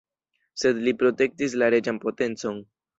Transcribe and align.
Sed 0.61 0.81
li 0.89 0.95
protektis 1.03 1.57
la 1.65 1.71
reĝan 1.77 2.05
potencon. 2.09 2.63